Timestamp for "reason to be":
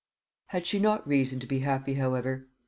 1.07-1.59